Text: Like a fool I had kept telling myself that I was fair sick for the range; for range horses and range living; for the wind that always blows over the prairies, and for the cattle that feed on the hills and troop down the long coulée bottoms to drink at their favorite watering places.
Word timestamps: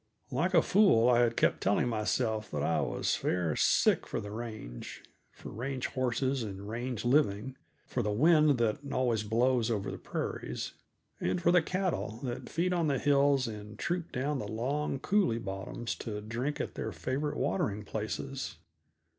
Like 0.31 0.55
a 0.55 0.63
fool 0.63 1.09
I 1.09 1.19
had 1.19 1.37
kept 1.37 1.61
telling 1.61 1.87
myself 1.87 2.49
that 2.49 2.63
I 2.63 2.81
was 2.81 3.15
fair 3.15 3.55
sick 3.55 4.07
for 4.07 4.19
the 4.19 4.31
range; 4.31 5.03
for 5.31 5.49
range 5.49 5.85
horses 5.89 6.41
and 6.41 6.67
range 6.67 7.05
living; 7.05 7.55
for 7.85 8.01
the 8.01 8.11
wind 8.11 8.57
that 8.57 8.79
always 8.91 9.21
blows 9.21 9.69
over 9.69 9.91
the 9.91 9.99
prairies, 9.99 10.73
and 11.19 11.39
for 11.39 11.51
the 11.51 11.61
cattle 11.61 12.19
that 12.23 12.49
feed 12.49 12.73
on 12.73 12.87
the 12.87 12.97
hills 12.97 13.47
and 13.47 13.77
troop 13.77 14.11
down 14.11 14.39
the 14.39 14.47
long 14.51 14.99
coulée 14.99 15.37
bottoms 15.43 15.93
to 15.97 16.19
drink 16.19 16.59
at 16.59 16.73
their 16.73 16.91
favorite 16.91 17.37
watering 17.37 17.85
places. 17.85 18.55